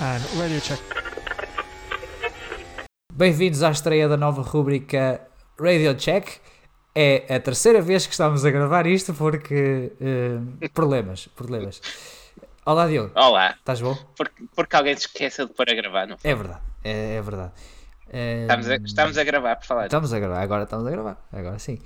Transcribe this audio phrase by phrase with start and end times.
[0.00, 0.80] And radio check.
[3.12, 5.20] Bem-vindos à estreia da nova rúbrica
[5.58, 6.38] Radio Check.
[6.94, 11.80] É a terceira vez que estamos a gravar isto porque eh, problemas, problemas.
[12.64, 13.94] Olá Diogo, Olá, estás bom?
[14.16, 16.30] porque, porque alguém se esqueceu de pôr a gravar, não foi?
[16.30, 17.52] É verdade, é, é verdade.
[18.10, 19.84] Eh, Estamos, a, estamos a gravar, por falar.
[19.86, 21.78] estamos a gravar, agora estamos a gravar, agora sim.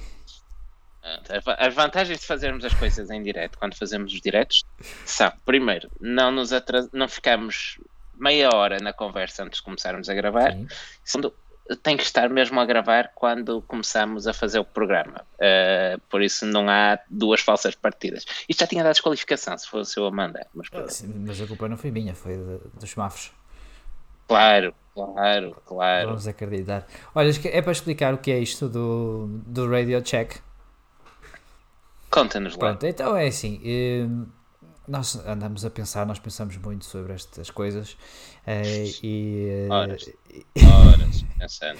[1.58, 4.64] As vantagens de fazermos as coisas em direto, quando fazemos os diretos,
[5.04, 6.88] são, primeiro, não nos atras...
[6.92, 7.78] não ficamos
[8.20, 10.52] meia hora na conversa antes de começarmos a gravar.
[10.52, 10.68] Sim.
[11.04, 11.34] Segundo,
[11.82, 15.24] tem que estar mesmo a gravar quando começamos a fazer o programa.
[15.34, 18.24] Uh, por isso não há duas falsas partidas.
[18.48, 20.46] Isto já tinha dado desqualificação, se fosse eu a mandar.
[20.54, 20.90] Mas pronto.
[20.92, 22.36] Sim, Mas a culpa não foi minha, foi
[22.74, 23.32] dos semáforos.
[24.26, 26.08] claro, claro, claro.
[26.08, 26.86] Vamos acreditar.
[27.14, 30.38] Olha, é para explicar o que é isto do, do Radio Check.
[32.10, 32.58] Conta-nos lá.
[32.58, 33.60] Pronto, então é assim.
[33.64, 34.06] eh,
[34.90, 37.96] nós andamos a pensar, nós pensamos muito sobre estas coisas
[38.46, 40.10] eh, e, eh, Horas.
[40.66, 41.78] Horas, pensando.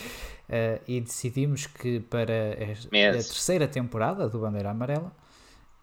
[0.48, 3.26] eh, e decidimos que para a Meses.
[3.28, 5.12] terceira temporada do Bandeira Amarela,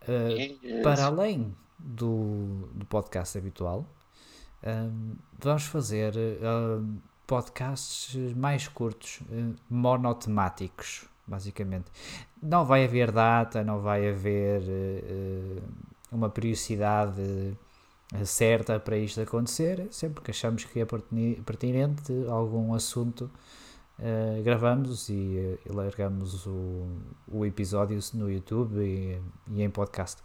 [0.08, 0.84] Yes.
[0.84, 3.86] para além do, do podcast habitual,
[4.66, 9.19] hum, vamos fazer hum, podcasts mais curtos,
[9.69, 11.91] monotemáticos, basicamente.
[12.41, 14.62] Não vai haver data, não vai haver
[16.11, 17.58] uma periodicidade
[18.13, 19.88] eh, certa para isto acontecer.
[19.91, 23.30] Sempre que achamos que é pertinente algum assunto,
[24.00, 26.88] eh, gravamos e, eh, e largamos o,
[27.28, 29.20] o episódio no YouTube e,
[29.52, 30.22] e em podcast.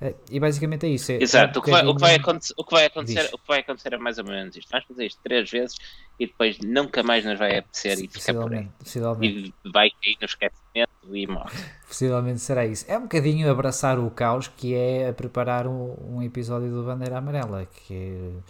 [0.00, 1.12] Eh, e basicamente é isso.
[1.12, 3.22] É, Exato, é um o, que vai, o, que vai acontecer, o, que vai acontecer,
[3.22, 3.32] Diz.
[3.32, 4.70] o que vai acontecer é mais ou menos isto.
[4.70, 5.76] Vamos fazer isto três vezes
[6.18, 8.68] e depois nunca mais nos vai apetecer e fica por aí.
[9.20, 11.58] E vai cair no esquecimento e morre.
[11.86, 12.86] possivelmente será isso.
[12.88, 17.66] É um bocadinho abraçar o caos que é preparar um, um episódio do Bandeira Amarela,
[17.66, 18.40] que eh,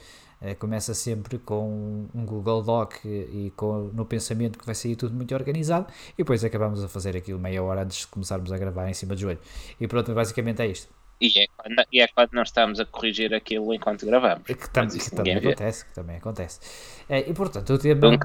[0.58, 5.34] começa sempre com um Google Doc e com, no pensamento que vai sair tudo muito
[5.34, 8.95] organizado e depois acabamos a fazer aquilo meia hora antes de começarmos a gravar em
[8.95, 9.40] cima do joelho.
[9.80, 10.89] E pronto, basicamente é isto.
[11.20, 14.45] E é, quando, e é quando nós estamos a corrigir aquilo enquanto gravamos.
[14.46, 15.48] Que, tam- que também vê.
[15.48, 16.61] acontece, que também acontece.
[17.08, 18.18] Eh, e portanto, o tema, Um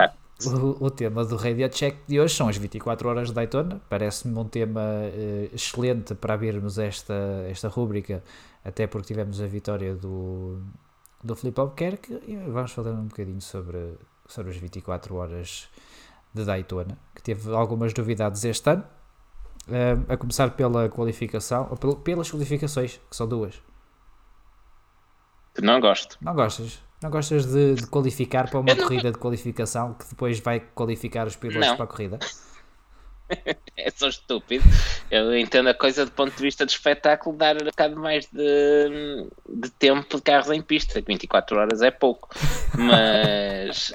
[0.49, 3.81] o, o tema do Radio Check de hoje são as 24 horas de Daytona.
[3.89, 4.81] Parece-me um tema
[5.13, 7.13] eh, excelente para abrirmos esta,
[7.49, 8.23] esta rúbrica,
[8.63, 10.61] até porque tivemos a vitória do,
[11.25, 13.97] do Flip Albuquerque e vamos falar um bocadinho sobre,
[14.27, 15.67] sobre as 24 horas
[16.33, 18.83] de Daytona, que teve algumas novidades este ano.
[19.67, 23.59] Eh, a começar pela qualificação, ou pel- pelas qualificações, que são duas.
[25.61, 26.17] Não gosto.
[26.21, 26.83] Não gostas?
[27.01, 31.25] Não gostas de, de qualificar para uma não- corrida de qualificação que depois vai qualificar
[31.25, 31.75] os pilotos Não.
[31.75, 32.19] para a corrida?
[33.77, 34.63] É só estúpido.
[35.11, 39.27] Eu entendo a coisa do ponto de vista de espetáculo, dar um bocado mais de,
[39.47, 41.01] de tempo de carros em pista.
[41.05, 42.29] 24 horas é pouco.
[42.73, 43.93] Mas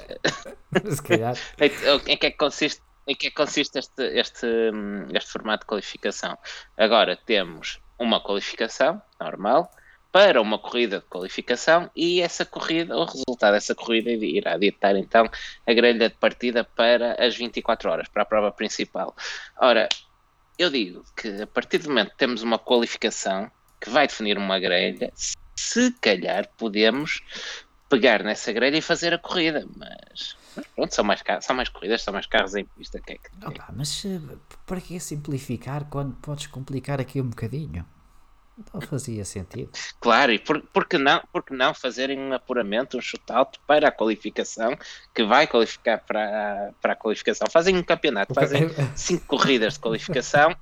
[0.89, 1.35] Se calhar.
[2.07, 5.61] Em que é que consiste, em que é que consiste este, este, hum, este formato
[5.61, 6.37] de qualificação?
[6.77, 9.71] Agora temos uma qualificação normal
[10.11, 15.29] para uma corrida de qualificação e essa corrida, o resultado dessa corrida irá ditar então
[15.65, 19.15] a grelha de partida para as 24 horas, para a prova principal.
[19.57, 19.87] Ora,
[20.59, 23.49] eu digo que a partir do momento que temos uma qualificação
[23.79, 25.11] que vai definir uma grelha,
[25.55, 27.21] se calhar podemos
[27.89, 30.35] pegar nessa grelha e fazer a corrida, mas,
[30.75, 32.99] pronto, são mais, são mais corridas, são mais carros em pista.
[32.99, 34.19] Que é que, Opa, mas eh,
[34.65, 37.85] para que simplificar quando podes complicar aqui um bocadinho?
[38.73, 39.71] Não fazia sentido.
[39.99, 43.87] Claro, e por, por, que não, por que não fazerem um apuramento, um shootout para
[43.87, 44.77] a qualificação,
[45.13, 47.47] que vai qualificar para, para a qualificação?
[47.51, 50.55] Fazem um campeonato, fazem cinco corridas de qualificação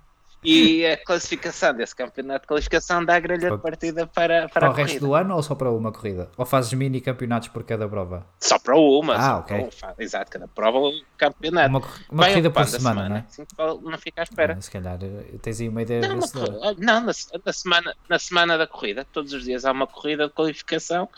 [0.44, 4.70] e a classificação desse campeonato de qualificação dá a grelha de partida para, para Para
[4.70, 6.30] o resto do ano ou só para uma corrida?
[6.38, 8.26] Ou fazes mini campeonatos por cada prova?
[8.40, 9.16] Só para uma.
[9.16, 9.58] Ah, ok.
[9.58, 9.96] uma.
[10.00, 11.70] Exato, cada prova um campeonato.
[11.70, 11.80] Uma,
[12.10, 13.26] uma Vai corrida por ocupando a semana, não é?
[13.28, 13.46] Assim
[13.90, 14.56] não fica à espera.
[14.58, 16.76] Ah, Se calhar eh, tens aí uma ideia Não, na, vencedora.
[16.78, 17.12] não na,
[17.46, 21.10] na semana, na semana da corrida, todos os dias há uma corrida de qualificação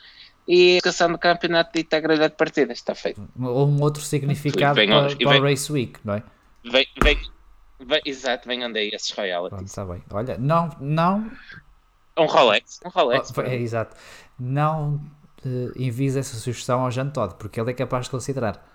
[0.47, 2.73] e a qualificação do campeonato dita a grelha de partida.
[2.73, 3.21] Está feito.
[3.39, 6.23] Ou um outro significado Vem- para, e para vem- o Race Week, não é?
[6.63, 7.17] Vem, vem,
[7.85, 9.61] vem, exato, venham daí esses royalties.
[9.63, 10.03] está bem.
[10.11, 11.31] Olha, não, não
[12.17, 13.31] Um Rolex, um Rolex.
[13.35, 13.95] Oh, é, exato.
[14.39, 14.99] Não
[15.45, 18.67] eh, envies essa sugestão ao Jean Todt, porque ele é capaz de considerar.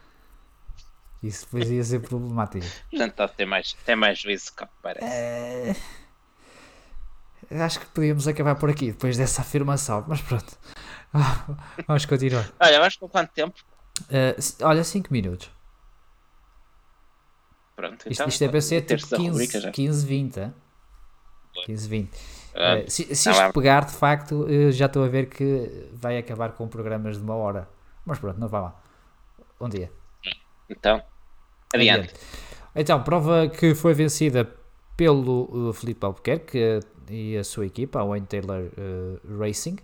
[1.23, 2.67] Isso depois ia ser problemático.
[2.91, 5.05] Portanto, tem mais, tem mais juízo que parece.
[5.06, 5.76] Eh,
[7.62, 10.56] acho que podíamos acabar por aqui depois dessa afirmação, mas pronto.
[11.87, 12.50] Vamos continuar.
[12.61, 13.55] Olha, vais com quanto tempo?
[14.11, 15.50] S- olha, 5 minutos.
[17.76, 18.28] Pronto, Isto, então.
[18.28, 19.70] isto é para ser tipo da rubrica 15, já.
[19.70, 20.37] 15 20.
[20.40, 20.55] hein?
[21.67, 22.11] 15, 20.
[22.55, 26.17] Ah, Eh, se se tá isto pegar, de facto, já estou a ver que vai
[26.17, 27.69] acabar com programas de uma hora.
[28.05, 28.82] Mas pronto, não vai lá.
[29.61, 29.90] Um dia.
[30.69, 31.02] Então,
[31.75, 32.00] adiante.
[32.00, 32.14] adiante.
[32.75, 34.50] Então, prova que foi vencida
[34.96, 36.81] pelo uh, Felipe Albuquerque
[37.11, 39.76] e a sua equipa, a Wayne Taylor uh, Racing.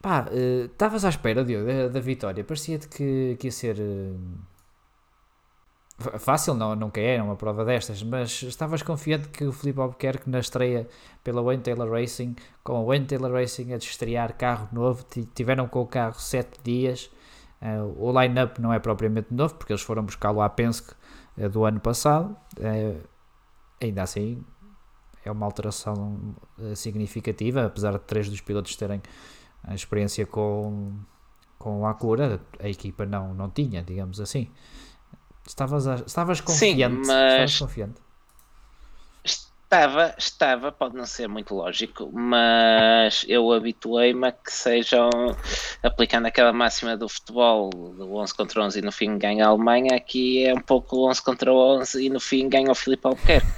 [0.00, 0.26] Pá,
[0.70, 2.44] estavas uh, à espera, Diogo, da, da vitória.
[2.44, 4.18] Parecia-te que, que ia ser uh,
[5.98, 10.38] fácil, não, nunca é uma prova destas, mas estavas confiante que o Felipe Albuquerque na
[10.38, 10.88] estreia
[11.24, 15.04] pela Wayne Taylor Racing, com a Wayne Taylor Racing a estrear carro novo,
[15.34, 17.10] tiveram com o carro 7 dias.
[17.62, 20.94] Uh, o line-up não é propriamente novo, porque eles foram buscá-lo à Penske
[21.50, 22.36] do ano passado.
[23.80, 24.42] ainda assim,
[25.24, 26.34] é uma alteração
[26.74, 29.02] significativa, apesar de três dos pilotos terem
[29.66, 30.92] a experiência com,
[31.58, 34.48] com a cura, a equipa não, não tinha, digamos assim.
[35.46, 36.96] Estavas, a, estavas confiante?
[36.96, 37.32] Sim, mas...
[37.32, 38.06] Estavas confiante?
[39.66, 45.10] Estava, estava, pode não ser muito lógico, mas eu habituei-me a que sejam,
[45.82, 49.96] aplicando aquela máxima do futebol, do 11 contra 11 e no fim ganha a Alemanha,
[49.96, 53.48] aqui é um pouco 11 contra 11 e no fim ganha o Filipe Albuquerque.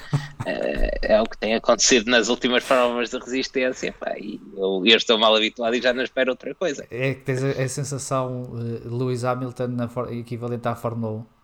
[0.46, 4.96] é, é o que tem acontecido nas últimas provas de resistência, pá, e eu, eu,
[4.96, 6.86] estou mal habituado e já não espero outra coisa.
[6.90, 11.37] É que tens a, a sensação uh, Lewis Hamilton na equivalente à Fórmula 1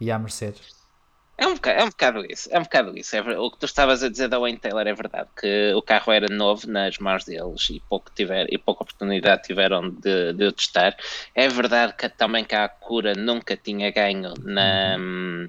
[0.00, 0.76] e à Mercedes.
[1.38, 3.14] É um, bocado, é um bocado isso, é um bocado isso.
[3.14, 6.10] É, o que tu estavas a dizer da Wayne Taylor é verdade, que o carro
[6.10, 10.52] era novo nas mãos deles e pouco, tiver, e pouca oportunidade tiveram de, de o
[10.52, 10.96] testar.
[11.34, 14.96] É verdade que também que a Cura nunca tinha ganho na.
[14.96, 15.48] Uhum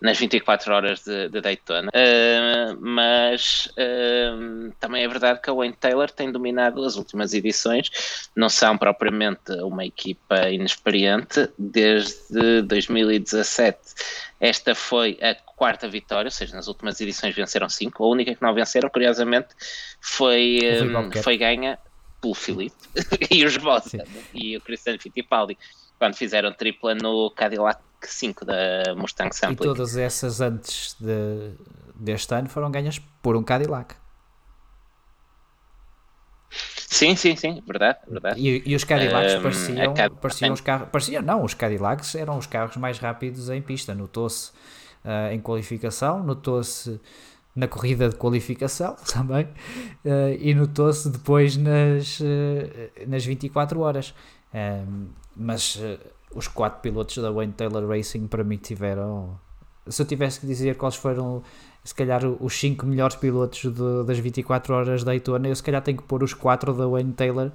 [0.00, 1.88] nas 24 horas de, de Daytona.
[1.88, 7.90] Uh, mas uh, também é verdade que a Wayne Taylor tem dominado as últimas edições,
[8.34, 11.48] não são propriamente uma equipa inexperiente.
[11.58, 13.78] Desde 2017,
[14.40, 18.04] esta foi a quarta vitória, ou seja, nas últimas edições venceram cinco.
[18.04, 19.48] A única que não venceram, curiosamente,
[20.00, 21.78] foi, um, foi ganha
[22.20, 22.76] pelo Filipe
[23.30, 24.00] e os Bottas
[24.34, 25.56] e o Cristiano Fittipaldi
[25.98, 29.66] quando fizeram tripla no Cadillac 5 da Mustang Sampling.
[29.66, 31.52] E todas essas antes de,
[31.94, 33.94] deste ano foram ganhas por um Cadillac.
[36.50, 38.40] Sim, sim, sim, verdade, verdade.
[38.40, 40.14] E, e os Cadillacs um, pareciam, Cad...
[40.14, 44.50] pareciam os carros, pareciam, não, os Cadillacs eram os carros mais rápidos em pista, notou-se
[45.04, 46.98] uh, em qualificação, notou-se
[47.54, 52.24] na corrida de qualificação também, uh, e notou-se depois nas, uh,
[53.06, 54.14] nas 24 horas.
[55.38, 55.80] Mas
[56.34, 59.38] os quatro pilotos da Wayne Taylor Racing para mim tiveram.
[59.86, 61.42] Se eu tivesse que dizer quais foram,
[61.82, 65.82] se calhar, os cinco melhores pilotos de, das 24 horas da Daytona, eu se calhar
[65.82, 67.50] tenho que pôr os quatro da Wayne Taylor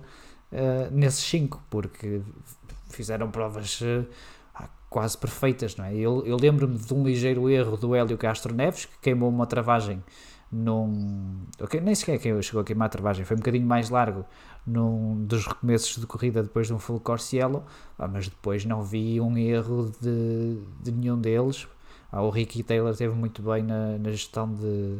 [0.51, 2.21] uh, nesses cinco, porque
[2.89, 4.07] fizeram provas uh,
[4.89, 5.95] quase perfeitas, não é?
[5.95, 10.03] Eu, eu lembro-me de um ligeiro erro do Hélio Castro Neves, que queimou uma travagem
[10.53, 11.45] num.
[11.59, 14.25] Okay, nem sequer que chegou a queimar a travagem, foi um bocadinho mais largo
[14.65, 17.65] num dos recomeços de corrida depois de um full course yellow,
[17.97, 21.67] ah, mas depois não vi um erro de, de nenhum deles.
[22.11, 24.99] Ah, o Ricky Taylor esteve muito bem na, na gestão de,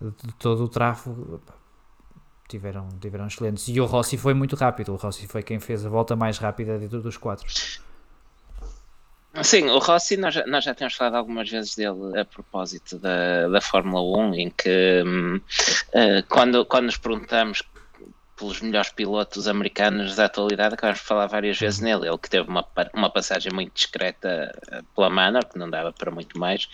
[0.00, 1.40] de, todo o tráfego.
[2.48, 3.66] Tiveram, tiveram excelentes.
[3.66, 4.92] E o Rossi foi muito rápido.
[4.92, 7.44] O Rossi foi quem fez a volta mais rápida de todos os quatro.
[9.42, 13.48] Sim, o Rossi, nós já, nós já temos falado algumas vezes dele a propósito da,
[13.48, 15.40] da Fórmula 1, em que um, uh,
[15.92, 17.62] eh, quando, quando nos perguntamos
[18.36, 21.86] pelos melhores pilotos americanos da atualidade, acabamos de falar várias vezes uhum.
[21.86, 22.08] nele.
[22.08, 26.10] Ele que teve uma, uma passagem muito discreta eh, pela Manor, que não dava para
[26.10, 26.64] muito mais,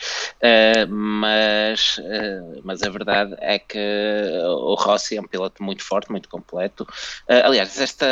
[0.42, 3.78] uh, mas, uh, mas a verdade é que
[4.44, 6.82] o Rossi é um piloto muito forte, muito completo.
[7.28, 8.06] Uh, aliás, esta.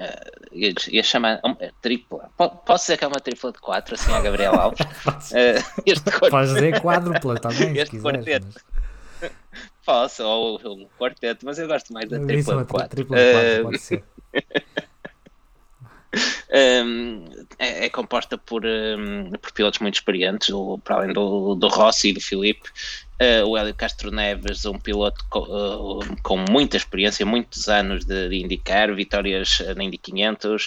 [0.00, 2.30] Uh, ia, ia chamar um, tripla.
[2.64, 4.80] Posso dizer que é uma tripla de 4, assim, a Gabriel Alves?
[4.80, 7.76] uh, este Podes dizer quádrupla também.
[7.76, 8.46] Este quarteto.
[9.84, 12.88] Posso, ou um quarteto, mas eu gosto mais da tripla de 4.
[12.88, 14.04] Tripla de 4, uh, pode ser.
[16.84, 17.24] um,
[17.58, 22.08] é, é, composta por, um, por pilotos muito experientes, do, para além do, do Rossi
[22.08, 22.68] e do Filipe.
[23.20, 28.30] Uh, o Hélio Castro Neves, um piloto com, uh, com muita experiência, muitos anos de,
[28.30, 30.66] de indicar, vitórias na Indy 500.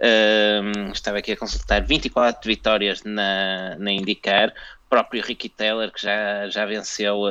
[0.00, 4.52] Uh, estava aqui a consultar 24 vitórias na, na IndyCar.
[4.86, 7.22] O próprio Ricky Taylor, que já, já venceu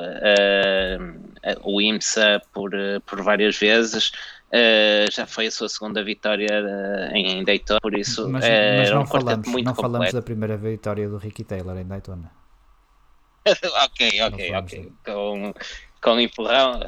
[1.63, 2.71] o IMSA por,
[3.05, 4.13] por várias vezes.
[4.53, 8.91] Uh, já foi a sua segunda vitória uh, em Daytona, por isso mas, é mas
[8.91, 9.93] não um falamos, muito não completo.
[9.93, 12.29] falamos da primeira vitória do Ricky Taylor em Daytona.
[13.47, 14.91] ok, ok, ok.
[15.05, 15.53] Com,
[16.01, 16.81] com empurrão.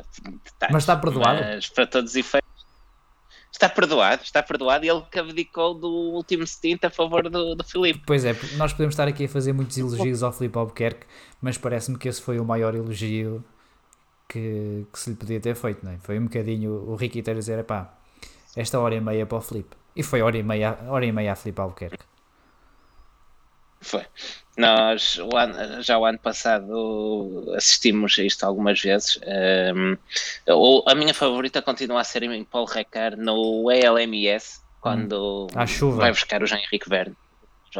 [0.60, 1.40] Tá, mas está perdoado?
[1.40, 2.44] Mas para todos os efeitos.
[3.50, 7.64] Está perdoado, está perdoado e ele que abdicou do último stint a favor do, do
[7.64, 8.02] Filipe.
[8.06, 11.06] Pois é, nós podemos estar aqui a fazer muitos elogios ao Filipe Albuquerque,
[11.40, 13.46] mas parece-me que esse foi o maior elogio
[14.28, 15.98] que, que se lhe podia ter feito, não é?
[16.00, 17.94] Foi um bocadinho o Ricky ter a dizer, pá,
[18.56, 19.76] esta hora e meia para o Felipe.
[19.96, 22.06] E foi hora e meia, hora e meia a Filipe Albuquerque.
[23.82, 24.06] Foi.
[24.58, 29.20] Nós o ano, já o ano passado assistimos a isto algumas vezes.
[29.68, 29.98] Um,
[30.88, 36.42] a minha favorita continua a ser em Paul Ricard no ALMS, quando hum, vai buscar
[36.42, 37.16] o Jean Henrique Verne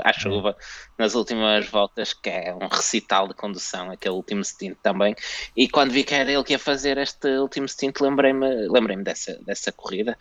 [0.04, 0.56] à chuva
[0.98, 5.16] nas últimas voltas, que é um recital de condução, aquele último stint também.
[5.56, 9.38] E quando vi que era ele que ia fazer este último stint, lembrei-me lembrei dessa,
[9.46, 10.18] dessa corrida.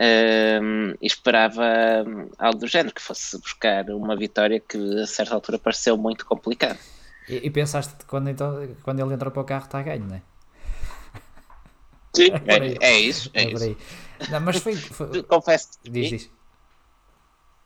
[0.00, 1.64] Um, e esperava
[2.38, 6.78] algo do género, que fosse buscar uma vitória que a certa altura pareceu muito complicada.
[7.28, 10.16] E, e pensaste que quando, então, quando ele entra para o carro está ganho, não
[10.16, 10.22] é?
[12.14, 13.30] Sim, é, é, isso.
[13.34, 13.76] É, é isso.
[14.30, 15.22] Não, mas foi, foi...
[15.24, 15.78] Confesso.
[15.82, 16.30] Diz, diz.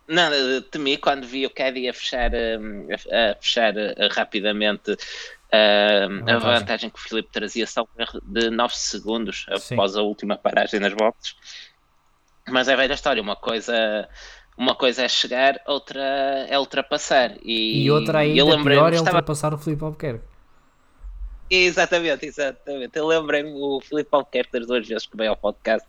[0.09, 0.31] Não,
[0.71, 6.91] temi quando vi o Caddy a fechar, hum, a, fechar uh, rapidamente uh, a vantagem
[6.91, 7.87] que o Filipe trazia só
[8.23, 9.99] de 9 segundos após Sim.
[9.99, 11.37] a última paragem nas boxes.
[12.49, 14.09] Mas é velha história, uma coisa,
[14.57, 16.03] uma coisa é chegar, outra
[16.49, 17.37] é ultrapassar.
[17.43, 19.19] E, e outra ainda eu pior é estava...
[19.19, 20.32] ultrapassar o Filipe Albuquerque.
[21.55, 22.99] Exatamente, exatamente.
[22.99, 25.87] Eu lembrei-me, o Filipe Albuquerque, das duas vezes que veio ao podcast,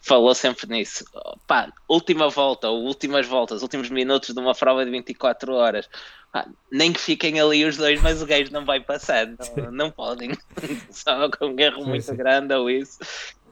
[0.00, 1.04] falou sempre nisso.
[1.48, 5.90] Pá, última volta, ou últimas voltas, últimos minutos de uma prova de 24 horas.
[6.32, 9.26] Pá, nem que fiquem ali os dois, mas o gajo não vai passar.
[9.56, 10.30] Não, não podem.
[10.90, 12.14] Só com um erro muito sim.
[12.14, 13.00] grande ou isso.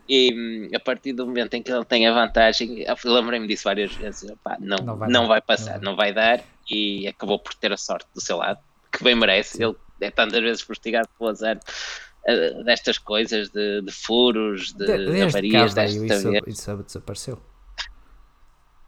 [0.08, 3.92] E hum, a partir do momento em que ele tem a vantagem, lembrei-me disso várias
[3.94, 6.12] vezes, pá, não, não, vai, não vai passar, não vai.
[6.12, 8.60] não vai dar, e acabou por ter a sorte do seu lado,
[8.92, 9.58] que bem merece.
[9.58, 9.64] Sim.
[9.64, 15.12] Ele é tantas vezes postigado pelo azar uh, destas coisas, de, de furos, de, de,
[15.12, 15.74] de avarias.
[15.74, 17.40] Desta isso, isso desapareceu.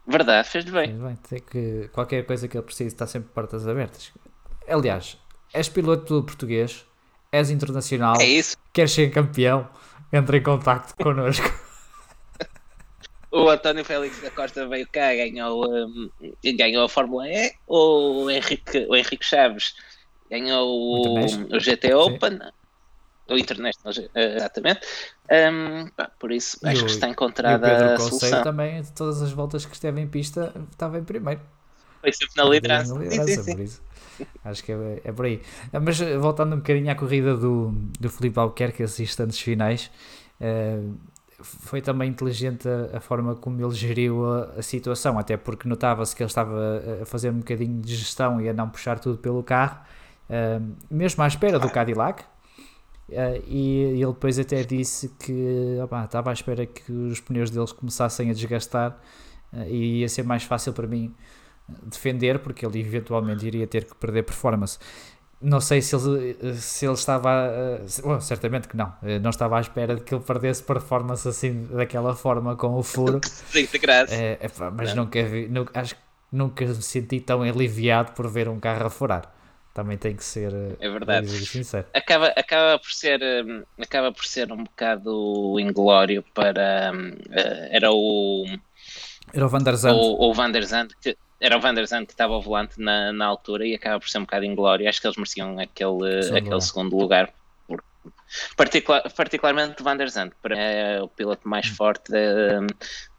[0.07, 0.88] Verdade, fez bem.
[0.88, 1.17] Fez bem.
[1.29, 4.12] Tem que, qualquer coisa que ele precise está sempre portas abertas.
[4.69, 5.17] Aliás,
[5.52, 6.85] és piloto português,
[7.31, 8.57] és internacional, é isso.
[8.73, 9.69] queres ser campeão,
[10.12, 11.47] entra em contacto connosco.
[13.31, 16.11] o António Félix da Costa veio cá, ganhou, um,
[16.57, 19.75] ganhou a Fórmula E, o Henrique, o Henrique Chaves
[20.31, 22.51] ganhou o, o GT Open, Sim.
[23.29, 24.81] o International, exatamente.
[25.31, 28.43] Um, por isso, e acho o, que está encontrada e o Pedro a solução.
[28.43, 31.41] também, de todas as voltas que esteve em pista, estava em primeiro.
[32.01, 32.95] Foi sempre na liderança.
[32.95, 33.81] Na liderança sim, sim, sim.
[34.45, 35.43] Acho que é, é, por aí.
[35.73, 39.91] Mas voltando um bocadinho à corrida do, do Felipe Albuquerque, esses instantes finais,
[40.41, 40.95] uh,
[41.43, 46.15] foi também inteligente a, a, forma como ele geriu a, a situação, até porque notava-se
[46.15, 49.43] que ele estava a fazer um bocadinho de gestão e a não puxar tudo pelo
[49.43, 49.81] carro
[50.91, 52.25] mesmo à espera do Cadillac.
[53.11, 57.73] Uh, e ele depois até disse que opa, estava à espera que os pneus deles
[57.73, 58.97] começassem a desgastar
[59.53, 61.13] uh, e ia ser mais fácil para mim
[61.87, 64.79] defender, porque ele eventualmente iria ter que perder performance.
[65.43, 67.31] Não sei se ele, se ele estava.
[67.83, 68.93] Uh, certamente que não.
[69.23, 73.21] não estava à espera de que ele perdesse performance assim, daquela forma, com o furo.
[73.25, 74.15] Sim, de graça.
[74.15, 74.39] É,
[74.77, 75.05] mas não.
[75.05, 75.49] nunca vi.
[75.49, 79.40] Nunca, acho que nunca me senti tão aliviado por ver um carro a furar
[79.73, 81.87] também tem que ser é verdade sincero.
[81.95, 88.45] acaba acaba por ser hum, acaba por ser um bocado inglório para uh, era o
[89.33, 91.87] era o Van der Zandt o, o Van der Zandt que era o Van der
[91.87, 94.89] Zandt que estava ao volante na, na altura e acaba por ser um bocado inglório
[94.89, 96.61] acho que eles mereciam aquele segundo aquele lugar.
[96.61, 97.33] segundo lugar
[98.57, 101.75] Particular, particularmente Van der Zandt, para é o piloto mais hum.
[101.75, 102.67] forte de,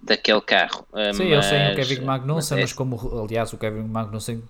[0.01, 0.87] daquele carro.
[1.13, 2.61] Sim, mas, eu sei o Kevin Magnussen, mas, é...
[2.61, 4.41] mas como aliás o Kevin Magnussen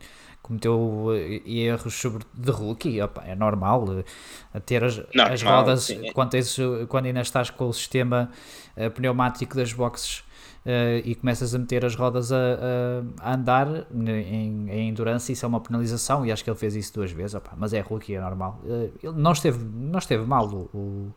[0.51, 5.97] cometeu eh, erros sobre de rookie, opa, é normal uh, ter as, normal, as rodas
[6.13, 6.57] quando, tens,
[6.89, 8.29] quando ainda estás com o sistema
[8.75, 10.19] uh, pneumático das boxes
[10.65, 15.45] uh, e começas a meter as rodas a, a, a andar em, em endurance, isso
[15.45, 18.15] é uma penalização e acho que ele fez isso duas vezes, opa, mas é rookie,
[18.15, 18.59] é normal.
[19.01, 21.13] ele não esteve, não esteve mal o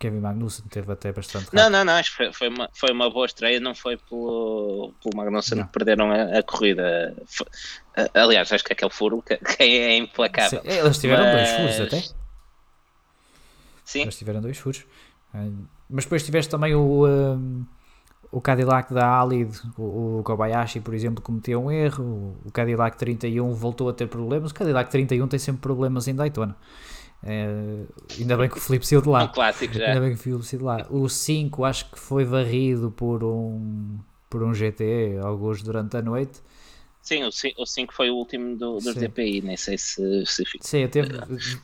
[0.00, 1.60] Kevin Magnussen teve até bastante rápido.
[1.60, 4.94] Não, não, não, acho que foi, foi, uma, foi uma boa estreia, não foi pelo,
[5.02, 5.66] pelo Magnussen não.
[5.66, 7.14] que perderam a, a corrida.
[7.26, 7.46] Foi,
[8.14, 10.62] aliás, acho que aquele furo que, que é implacável.
[10.62, 11.34] Sim, eles tiveram Mas...
[11.34, 12.14] dois furos até.
[13.84, 14.02] Sim.
[14.02, 14.86] Eles tiveram dois furos.
[15.88, 17.66] Mas depois tiveste também o, um,
[18.32, 22.38] o Cadillac da Alid, o, o, Kobayashi, por exemplo, cometeu um erro.
[22.42, 24.50] O Cadillac 31 voltou a ter problemas.
[24.50, 26.56] O Cadillac 31 tem sempre problemas em Daytona.
[27.22, 27.84] É,
[28.18, 29.24] ainda bem que o Filipe saiu de lá.
[29.24, 29.88] Um clássico já.
[29.88, 30.86] Ainda bem que o Filipe saiu de lá.
[30.90, 33.98] O 5 acho que foi varrido por um,
[34.28, 36.40] por um GT, alguns durante a noite.
[37.02, 41.08] Sim, o 5 foi o último do, do DPI, nem sei se, se Sim, teve,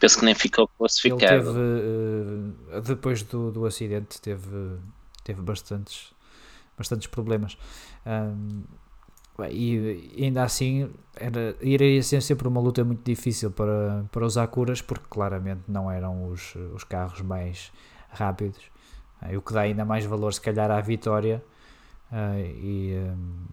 [0.01, 1.53] penso que nem ficou classificado.
[1.53, 4.79] Teve, uh, depois do, do acidente, teve,
[5.23, 6.11] teve bastantes,
[6.77, 7.59] bastantes problemas.
[8.07, 8.63] Um,
[9.51, 14.81] e ainda assim era, iria ser sempre uma luta muito difícil para, para os Acuras
[14.81, 17.73] porque claramente não eram os, os carros mais
[18.11, 18.71] rápidos
[19.35, 21.43] o que dá ainda mais valor se calhar à vitória
[22.13, 23.47] uh, e, um,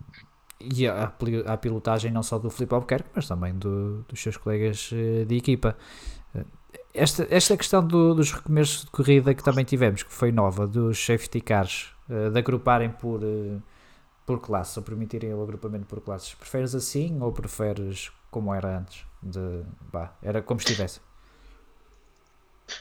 [0.59, 1.11] e a,
[1.47, 5.35] a, pilotagem não só do Filipe Albuquerque, mas também do, dos seus colegas uh, de
[5.35, 5.77] equipa.
[6.93, 11.03] Esta, esta questão do, dos recomeços de corrida que também tivemos, que foi nova, dos
[11.03, 13.19] safety cars, de agruparem por,
[14.25, 19.05] por classe, ou permitirem o agrupamento por classes, preferes assim ou preferes como era antes?
[19.21, 20.99] De, bah, era como estivesse.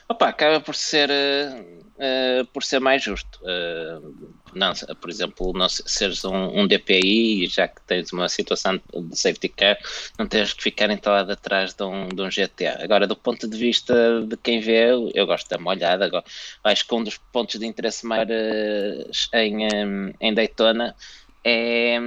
[0.08, 3.40] Opa, acaba por ser uh, por ser mais justo.
[3.42, 9.18] Uh, não, por exemplo, não seres um, um, DPI, já que tens uma situação de
[9.18, 9.78] safety car,
[10.18, 12.82] não tens que ficar entalado atrás de um, de um GTA.
[12.82, 16.04] Agora, do ponto de vista de quem vê, eu gosto da molhada.
[16.04, 16.24] Agora,
[16.64, 19.66] acho que um dos pontos de interesse maiores em,
[20.20, 20.94] em Daytona
[21.44, 21.98] é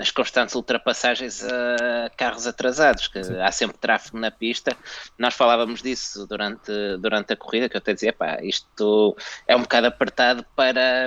[0.00, 3.38] as constantes ultrapassagens a carros atrasados, que Sim.
[3.38, 4.74] há sempre tráfego na pista.
[5.18, 9.14] Nós falávamos disso durante, durante a corrida, que eu até dizia, pá, isto
[9.46, 11.06] é um bocado apertado para,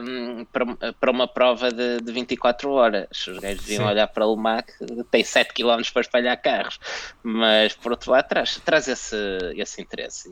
[0.52, 3.28] para, para uma prova de, de 24 horas.
[3.28, 4.72] Os gajos deviam olhar para o MAC,
[5.10, 6.80] tem 7 km para espalhar carros,
[7.24, 9.18] mas por outro lado traz, traz esse,
[9.56, 10.32] esse interesse,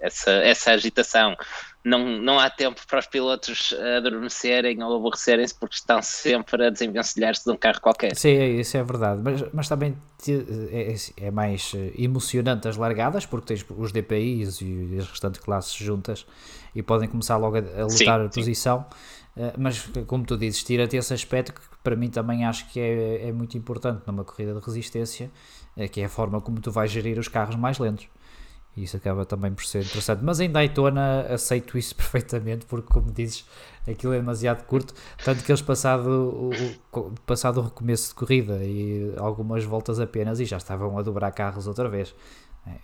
[0.00, 1.36] essa, essa agitação
[1.84, 7.44] não, não há tempo para os pilotos adormecerem ou aborrecerem-se porque estão sempre a desenvencilhar-se
[7.44, 8.14] de um carro qualquer.
[8.16, 9.96] Sim, é, isso é verdade, mas, mas também
[10.28, 15.74] é, é, mais eh, emocionante as largadas porque tens os DPIs e as restantes classes
[15.74, 16.24] juntas
[16.74, 18.86] e podem começar logo a, a lutar sim, a posição.
[19.36, 23.28] Eh, mas como tu dizes, tira-te esse aspecto que para mim também acho que é,
[23.28, 25.30] é muito importante numa corrida de resistência,
[25.76, 28.06] eh, que é a forma como tu vais gerir os carros mais lentos.
[28.76, 30.20] E isso acaba também por ser interessante.
[30.22, 33.46] Mas em Daytona aceito isso perfeitamente, porque, como dizes,
[33.88, 34.94] aquilo é demasiado curto.
[35.24, 36.50] Tanto que eles, passado
[36.92, 41.30] o, passado o recomeço de corrida e algumas voltas apenas, e já estavam a dobrar
[41.32, 42.14] carros outra vez.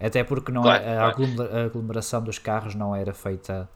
[0.01, 3.71] Até porque não claro, é, a, a aglomeração dos carros não era feita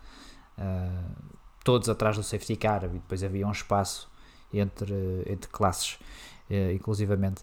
[0.58, 1.32] uh,
[1.64, 4.10] todos atrás do safety car, e depois havia um espaço
[4.52, 4.94] entre,
[5.26, 5.98] entre classes,
[6.50, 7.42] uh, inclusivamente.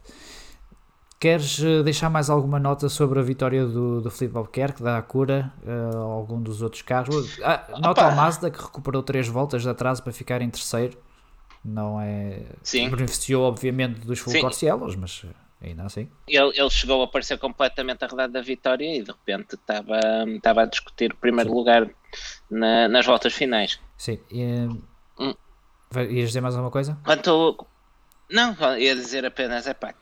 [1.20, 5.51] Queres eh, deixar mais alguma nota sobre a vitória do, do Filipe Albuquerque, da Acura,
[5.64, 7.38] uh, algum dos outros carros?
[7.44, 10.98] Ah, nota ao Mazda que recuperou três voltas de atraso para ficar em terceiro.
[11.64, 12.44] Não é.
[12.64, 12.90] Sim.
[12.90, 15.25] Beneficiou, obviamente, dos Full Corcielos, mas
[15.62, 16.10] ainda assim.
[16.25, 20.66] Ele, ele chegou a aparecer completamente arredado da vitória e de repente estava, estava a
[20.66, 21.55] discutir o primeiro Sim.
[21.55, 21.90] lugar
[22.50, 23.77] na, nas voltas finais.
[23.98, 24.20] Sim.
[24.32, 24.46] E,
[25.20, 25.34] hum.
[25.96, 26.98] Ias dizer mais alguma coisa?
[27.03, 27.68] Quanto.
[28.32, 29.94] Não, ia dizer apenas, é pá,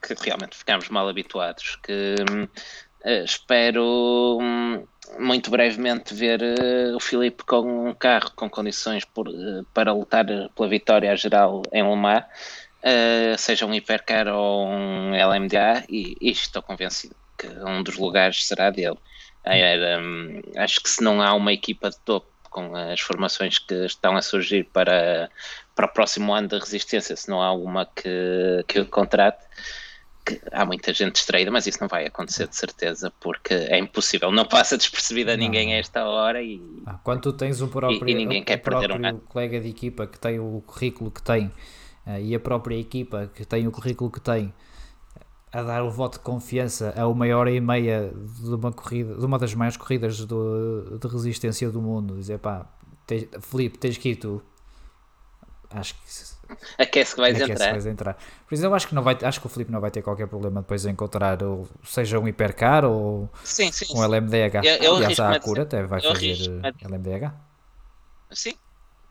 [0.00, 2.14] que realmente ficámos mal habituados, que
[3.04, 4.86] uh, espero um,
[5.18, 10.24] muito brevemente ver uh, o Filipe com um carro com condições por, uh, para lutar
[10.54, 12.24] pela vitória geral em Le Mans,
[13.38, 18.70] seja um hipercar ou um LMDA, e, e estou convencido que um dos lugares será
[18.70, 18.98] dele.
[19.46, 24.16] Um, acho que se não há uma equipa de topo com as formações que estão
[24.16, 25.30] a surgir para,
[25.74, 29.44] para o próximo ano da resistência, se não há alguma que, que o contrate,
[30.24, 34.30] que há muita gente distraída, mas isso não vai acontecer de certeza, porque é impossível,
[34.30, 38.08] não passa despercebido a ninguém a esta hora e ah, quando tu tens o próprio,
[38.08, 41.46] e, e ninguém quer perder um colega de equipa que tem o currículo que tem
[42.06, 44.52] uh, e a própria equipa que tem o currículo que tem
[45.52, 49.24] a dar o voto de confiança a uma hora e meia de uma corrida, de
[49.24, 52.66] uma das maiores corridas do, de resistência do mundo, dizer pá,
[53.06, 54.40] tens, Felipe, tens que ir tu.
[55.70, 56.39] Acho que
[56.78, 57.66] Aquece que vais Aquece entrar.
[57.66, 58.18] Que vais entrar.
[58.46, 60.26] Por isso eu acho que não vai, acho que o Felipe não vai ter qualquer
[60.26, 64.64] problema depois em encontrar ou, seja um hipercar ou sim, sim, um LMDH.
[64.64, 67.32] Eu, eu Aliás, a Acura até vai fazer LMDH.
[68.32, 68.54] Sim,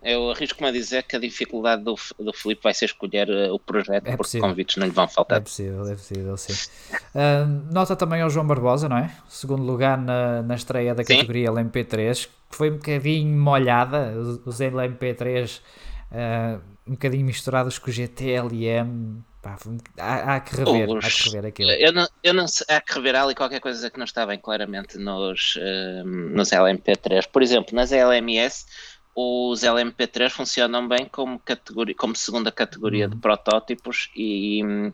[0.02, 3.60] eu arrisco-me a dizer que a dificuldade do, do Felipe vai ser escolher uh, o
[3.60, 5.40] projeto, é porque convites não lhe vão faltar.
[5.40, 6.54] É possível, é possível, sim.
[7.14, 9.12] Uh, nota também ao João Barbosa, não é?
[9.28, 14.60] Segundo lugar na, na estreia da categoria LMP3, que foi um bocadinho molhada, os, os
[14.62, 15.60] LMP3
[16.12, 19.22] uh, um bocadinho misturados com o GTLM.
[19.42, 19.58] Pá,
[19.98, 21.72] há, há, que rever, Os, há que rever aquilo.
[21.72, 24.38] Eu não, eu não sei, há que rever ali qualquer coisa que não está bem
[24.38, 27.28] claramente nos, uh, nos LMP3.
[27.32, 28.66] Por exemplo, nas LMS,
[29.16, 33.12] os LMP3 funcionam bem como, categoria, como segunda categoria uhum.
[33.12, 34.94] de protótipos e um,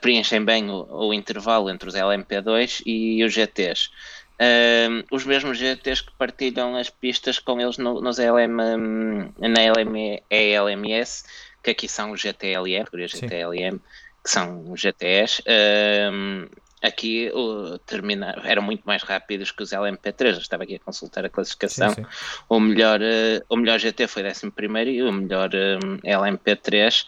[0.00, 3.90] preenchem bem o, o, intervalo entre os LMP2 e os GTs.
[4.34, 9.60] Uh, os mesmos GTs que partilham as pistas com eles no, nos LM, um, na
[9.60, 11.24] LM, ELMS,
[11.62, 13.78] que aqui são os GTLM, categoria GTLM,
[14.22, 15.42] que são os GTS.
[15.42, 16.50] Uh,
[16.82, 20.32] aqui uh, termina, eram muito mais rápidos que os LMP3.
[20.32, 21.90] Eu estava aqui a consultar a classificação.
[21.90, 22.10] Sim, sim.
[22.48, 24.52] O, melhor, uh, o melhor GT foi 11
[24.88, 27.06] e o melhor um, LMP3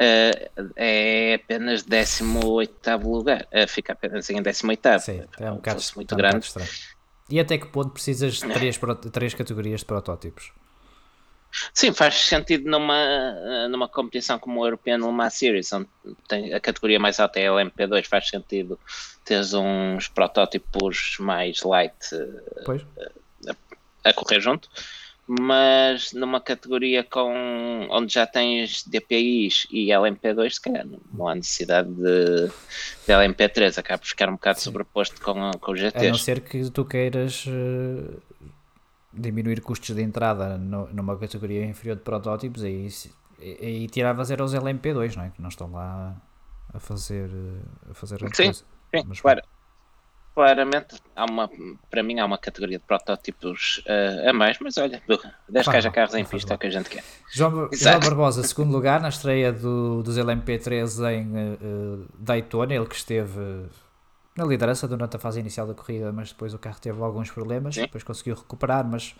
[0.00, 5.00] uh, é apenas 18 lugar, uh, fica apenas em 18.
[5.00, 6.52] Sim, é um bocado, muito é um grande.
[7.30, 8.80] E até que ponto precisas de três,
[9.12, 10.52] três categorias de protótipos?
[11.72, 15.88] Sim, faz sentido numa, numa competição como o European Le Mans Series, onde
[16.28, 18.78] tem a categoria mais alta é a LMP2, faz sentido
[19.28, 21.94] teres uns protótipos mais light
[23.46, 24.70] a, a, correr junto.
[25.28, 31.90] Mas numa categoria com, onde já tens DPIs e LMP2, se calhar não há necessidade
[31.90, 34.64] de, de LMP3, acaba por ficar um bocado Sim.
[34.64, 36.06] sobreposto com, com os GTs.
[36.06, 38.22] A não ser que tu queiras uh,
[39.12, 42.88] diminuir custos de entrada no, numa categoria inferior de protótipos, aí,
[43.38, 45.28] aí tiravas era os LMP2, não é?
[45.28, 46.16] Que não estão lá
[46.72, 47.28] a fazer,
[47.90, 48.64] a fazer sim, coisa.
[48.94, 49.42] Sim, Mas, claro.
[50.38, 51.50] Claramente, há uma,
[51.90, 55.02] para mim há uma categoria de protótipos uh, a mais, mas olha,
[55.48, 57.02] 10 caja carros em pista é o que a gente quer.
[57.34, 62.94] João, João Barbosa, segundo lugar, na estreia do, dos LMP3 em uh, Daytona, ele que
[62.94, 63.66] esteve
[64.36, 67.74] na liderança durante a fase inicial da corrida, mas depois o carro teve alguns problemas,
[67.74, 67.80] Sim.
[67.80, 69.16] depois conseguiu recuperar, mas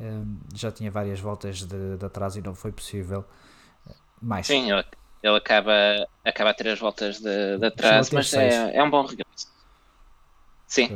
[0.00, 3.24] um, já tinha várias voltas de, de atraso e não foi possível
[4.22, 4.46] mais.
[4.46, 4.84] Sim, ele,
[5.20, 5.72] ele acaba,
[6.24, 9.49] acaba a ter as voltas de, de atraso, mas é, é, um bom regresso.
[10.70, 10.88] Sim,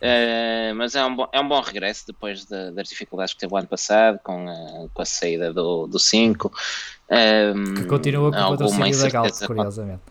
[0.00, 3.52] é, mas é um, bom, é um bom regresso depois de, das dificuldades que teve
[3.52, 6.50] o ano passado com a, com a saída do 5.
[7.10, 10.02] Um, que continua com o patrocínio da Galp, curiosamente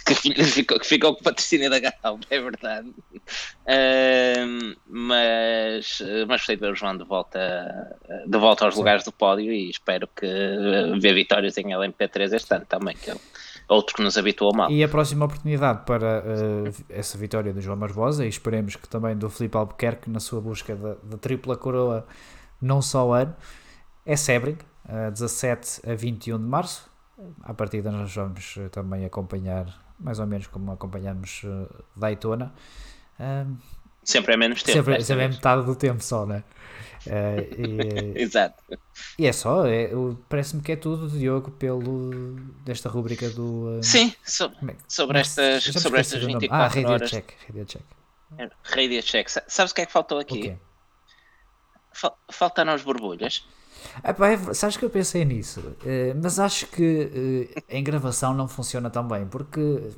[0.06, 2.88] que ficou, que ficou com o patrocínio da Galp, é verdade.
[2.88, 7.94] Uh, mas, mas gostei de ver o João de volta,
[8.26, 8.80] de volta aos Sim.
[8.80, 10.26] lugares do pódio e espero que
[10.98, 13.14] ver vitórias em LMP3 este ano também, que é
[13.70, 14.70] outro que nos habituou mal.
[14.70, 19.16] E a próxima oportunidade para uh, essa vitória do João Barbosa, e esperemos que também
[19.16, 22.06] do Filipe Albuquerque na sua busca da, da tripla coroa,
[22.60, 23.34] não só ano,
[24.04, 26.90] é Sebring, uh, 17 a 21 de março.
[27.42, 29.66] À partida nós vamos eh, também acompanhar
[29.98, 32.52] mais ou menos como acompanhamos uh, Daytona.
[33.18, 33.56] Uh,
[34.02, 34.78] sempre é menos tempo.
[34.78, 36.42] Sempre, sempre é metade do tempo só, né?
[37.06, 38.62] Uh, e, Exato.
[39.18, 39.90] E é só, é,
[40.28, 42.34] parece-me que é tudo, Diogo, pelo,
[42.64, 43.78] desta rubrica do.
[43.78, 47.10] Uh, Sim, so, é sobre estas, sobre estas 24 ah, radio horas.
[47.10, 47.82] Check, radio check.
[48.38, 49.28] É, radio check.
[49.28, 50.56] Sabes o que é que faltou aqui?
[52.30, 53.46] Faltaram as borbulhas.
[54.04, 58.90] Epá, é, sabes que eu pensei nisso, uh, mas acho que em gravação não funciona
[58.90, 59.90] tão bem, porque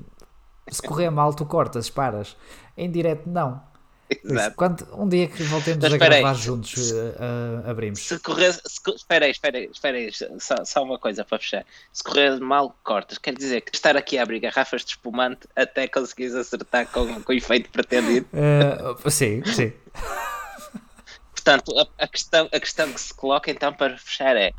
[0.68, 2.36] se correr mal tu cortas, paras,
[2.76, 3.71] em direto não.
[4.24, 4.56] Exato.
[4.56, 6.34] Quando, um dia que voltemos a gravar aí.
[6.36, 8.00] juntos, uh, abrimos.
[8.00, 11.64] Se correr, se, espera aí, espera aí, espera aí só, só, uma coisa para fechar.
[11.92, 13.18] Se correr mal, cortas.
[13.18, 17.32] Quer dizer que estar aqui a abrir garrafas de espumante até conseguires acertar com, com
[17.32, 18.26] o efeito pretendido.
[19.08, 19.72] sim, sim.
[21.32, 24.52] Portanto, a, a, questão, a questão que se coloca então para fechar é: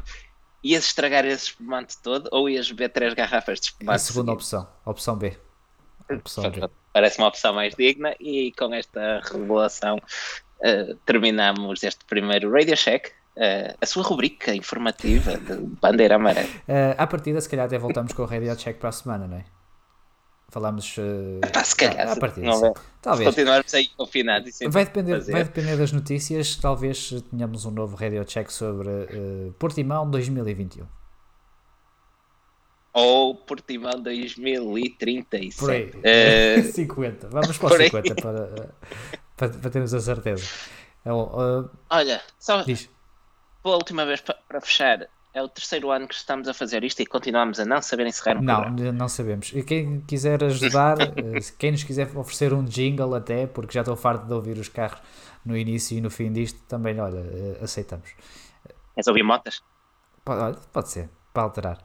[0.62, 3.96] ias estragar esse espumante todo ou ias beber três garrafas de espumante?
[3.96, 5.38] A segunda opção, opção B.
[6.18, 6.52] Opção.
[6.92, 13.08] Parece uma opção mais digna e com esta revelação uh, terminamos este primeiro Radio Check.
[13.36, 16.48] Uh, a sua rubrica informativa de bandeira amarela.
[16.48, 19.38] Uh, à partida, se calhar até voltamos com o Radio Check para a semana, não
[19.38, 19.46] é?
[20.54, 20.96] Falamos.
[21.00, 22.08] Uh, ah, se calhar.
[22.08, 22.76] A partir não.
[23.02, 23.28] Talvez.
[23.28, 24.60] Continuarmos aí confinados.
[24.70, 26.56] Vai depender, vai depender das notícias.
[26.58, 30.86] Talvez tenhamos um novo radio check sobre uh, Portimão 2021.
[32.94, 35.58] Ou Portimão 2037.
[35.58, 35.92] Por aí.
[36.60, 36.72] Uh...
[36.72, 37.30] 50.
[37.30, 38.72] Vamos para os 50 para,
[39.36, 40.46] para, para, termos a certeza.
[41.06, 42.90] Uh, Olha, só diz.
[43.62, 47.02] pela última vez para, para fechar, é o terceiro ano que estamos a fazer isto
[47.02, 48.92] e continuamos a não saber encerrar um Não, programa.
[48.92, 49.52] não sabemos.
[49.54, 53.96] E quem quiser ajudar, eh, quem nos quiser oferecer um jingle até, porque já estou
[53.96, 55.02] farto de ouvir os carros
[55.44, 58.10] no início e no fim disto, também, olha, eh, aceitamos.
[58.94, 59.64] Queres ouvir motas?
[60.24, 61.84] Pode, pode ser, para alterar.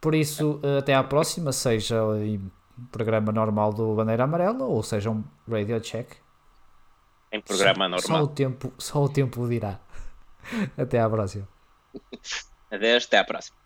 [0.00, 2.50] Por isso, eh, até à próxima, seja em
[2.90, 6.16] programa normal do Bandeira Amarela ou seja um radio check.
[7.30, 8.00] Em programa só, normal.
[8.00, 9.78] Só o tempo, só o tempo dirá.
[10.76, 11.46] Até à próxima.
[12.70, 13.56] Adeus, até à próxima.